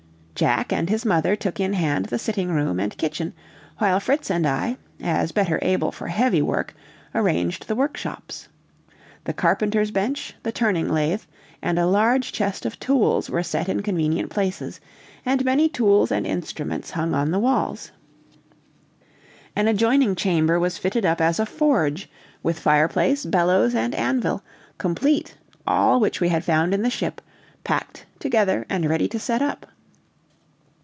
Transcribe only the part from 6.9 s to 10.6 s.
arranged the workshops. The carpenter's bench, the